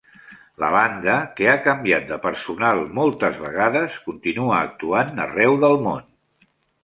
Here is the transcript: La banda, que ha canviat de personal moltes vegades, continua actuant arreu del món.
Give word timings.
La 0.61 0.69
banda, 0.75 1.17
que 1.39 1.49
ha 1.49 1.57
canviat 1.65 2.07
de 2.11 2.17
personal 2.23 2.81
moltes 2.99 3.37
vegades, 3.43 3.99
continua 4.07 4.57
actuant 4.69 5.25
arreu 5.27 5.59
del 5.65 5.77
món. 5.89 6.01